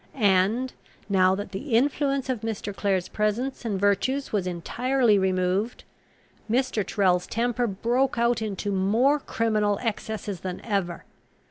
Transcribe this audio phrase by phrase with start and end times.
[0.15, 0.73] And,
[1.09, 2.75] now that the influence of Mr.
[2.75, 5.83] Clare's presence and virtues was entirely removed,
[6.49, 6.83] Mr.
[6.83, 11.05] Tyrrel's temper broke out into more criminal excesses than ever.